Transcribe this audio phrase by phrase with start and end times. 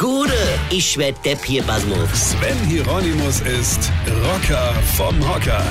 [0.00, 0.32] Gude,
[0.70, 2.30] ich werd Depp hier, Basmus.
[2.30, 3.92] Sven Hieronymus ist
[4.24, 5.62] Rocker vom Hocker.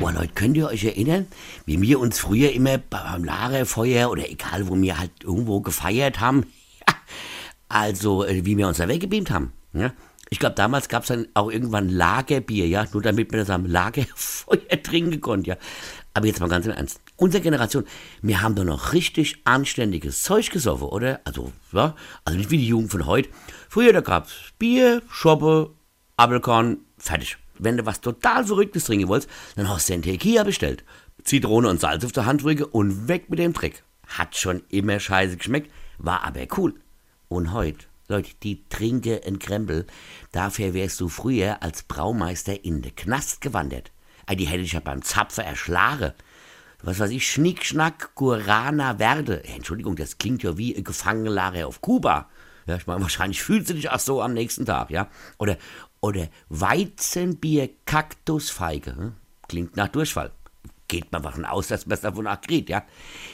[0.00, 1.26] Boah, Leute, könnt ihr euch erinnern,
[1.66, 6.46] wie wir uns früher immer beim Lagerfeuer oder egal, wo wir halt irgendwo gefeiert haben,
[7.68, 9.52] also äh, wie wir uns da weggebeamt haben.
[9.74, 9.92] Ja?
[10.30, 13.66] Ich glaube, damals gab es dann auch irgendwann Lagerbier, ja, nur damit man das am
[13.66, 15.56] Lagerfeuer trinken konnte, ja.
[16.20, 17.00] Aber jetzt mal ganz im Ernst.
[17.16, 17.86] Unsere Generation,
[18.20, 21.18] wir haben doch noch richtig anständiges Zeug gesoffen, oder?
[21.24, 21.96] Also, ja,
[22.26, 23.30] also nicht wie die Jugend von heute.
[23.70, 25.70] Früher, da gab's Bier, Schoppe,
[26.18, 27.38] Apfelkorn, fertig.
[27.58, 30.84] Wenn du was total Verrücktes trinken wolltest, dann hast du einen Tequila bestellt.
[31.24, 33.82] Zitrone und Salz auf der Handrüge und weg mit dem Dreck.
[34.06, 36.74] Hat schon immer scheiße geschmeckt, war aber cool.
[37.28, 39.86] Und heute, Leute, die trinken einen Krempel.
[40.32, 43.90] Dafür wärst du früher als Braumeister in den Knast gewandert.
[44.28, 46.12] Die hätte ich ja beim Zapfer erschlagen.
[46.82, 49.44] Was weiß ich, Schnick, Schnack, Gurana Verde.
[49.44, 52.30] Entschuldigung, das klingt ja wie Gefangenenlager auf Kuba.
[52.66, 55.08] Ja, ich meine, wahrscheinlich fühlst du dich auch so am nächsten Tag, ja.
[55.38, 55.58] Oder,
[56.00, 58.96] oder Weizenbier Kaktusfeige.
[58.96, 59.12] Hm?
[59.48, 60.32] Klingt nach Durchfall.
[60.88, 62.84] Geht man davon aus, dass man es davon auch kriegt, ja.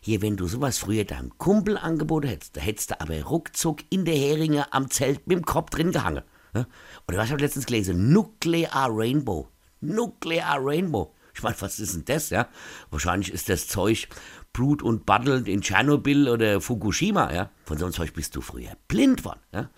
[0.00, 4.04] Hier, wenn du sowas früher deinem Kumpel angeboten hättest, da hättest du aber ruckzuck in
[4.04, 6.24] der Heringe am Zelt mit dem Kopf drin gehangen.
[6.54, 6.66] Ja?
[7.06, 8.12] Oder was habe ich letztens gelesen?
[8.12, 9.48] Nuclear Rainbow.
[9.80, 11.14] Nuclear Rainbow.
[11.34, 12.48] Ich meine, was ist denn das, ja?
[12.90, 14.08] Wahrscheinlich ist das Zeug
[14.52, 17.50] Blut und Buddel in Tschernobyl oder Fukushima, ja?
[17.64, 19.70] Von so einem Zeug bist du früher blind worden, ja?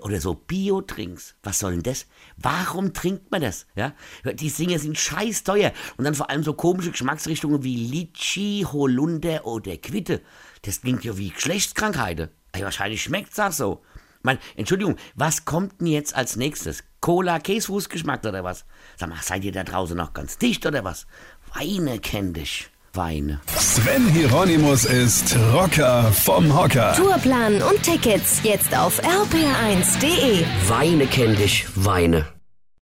[0.00, 1.34] Oder, so Bio-Trinks.
[1.42, 2.06] Was soll denn das?
[2.38, 3.66] Warum trinkt man das?
[3.74, 3.92] Ja?
[4.24, 5.72] Die Dinge sind scheiß teuer.
[5.98, 10.22] Und dann vor allem so komische Geschmacksrichtungen wie Litschi, Holunder oder Quitte.
[10.62, 12.30] Das klingt ja wie Geschlechtskrankheiten.
[12.58, 13.82] Wahrscheinlich schmeckt's auch so.
[14.22, 16.84] Mein, Entschuldigung, was kommt denn jetzt als nächstes?
[17.02, 18.64] Cola, Käsefußgeschmack oder was?
[18.96, 21.06] Sag mal, seid ihr da draußen noch ganz dicht oder was?
[21.54, 22.70] Weine kenn dich.
[22.94, 23.40] Weine.
[23.58, 26.94] Sven Hieronymus ist Rocker vom Hocker.
[26.94, 30.44] Tourplan und Tickets jetzt auf rpr1.de.
[30.68, 32.26] Weine kenn dich, Weine.